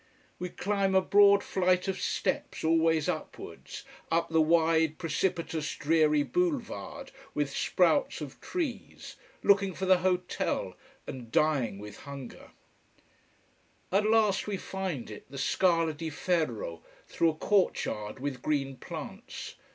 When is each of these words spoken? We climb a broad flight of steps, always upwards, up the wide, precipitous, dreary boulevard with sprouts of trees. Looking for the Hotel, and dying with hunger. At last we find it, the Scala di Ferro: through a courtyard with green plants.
We 0.39 0.49
climb 0.49 0.95
a 0.95 1.01
broad 1.03 1.43
flight 1.43 1.87
of 1.87 2.01
steps, 2.01 2.63
always 2.63 3.07
upwards, 3.07 3.83
up 4.09 4.29
the 4.29 4.41
wide, 4.41 4.97
precipitous, 4.97 5.75
dreary 5.75 6.23
boulevard 6.23 7.11
with 7.35 7.51
sprouts 7.55 8.19
of 8.19 8.41
trees. 8.41 9.15
Looking 9.43 9.75
for 9.75 9.85
the 9.85 9.99
Hotel, 9.99 10.75
and 11.05 11.31
dying 11.31 11.77
with 11.77 11.97
hunger. 11.99 12.49
At 13.91 14.09
last 14.09 14.47
we 14.47 14.57
find 14.57 15.11
it, 15.11 15.29
the 15.29 15.37
Scala 15.37 15.93
di 15.93 16.09
Ferro: 16.09 16.81
through 17.05 17.29
a 17.29 17.35
courtyard 17.35 18.19
with 18.19 18.41
green 18.41 18.77
plants. 18.77 19.53